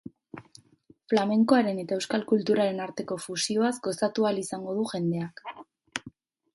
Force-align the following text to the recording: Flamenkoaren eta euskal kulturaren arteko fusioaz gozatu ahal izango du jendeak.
Flamenkoaren 1.11 1.81
eta 1.83 1.95
euskal 1.99 2.25
kulturaren 2.33 2.81
arteko 2.87 3.19
fusioaz 3.27 3.73
gozatu 3.89 4.27
ahal 4.29 4.43
izango 4.47 4.79
du 4.81 4.91
jendeak. 4.95 5.49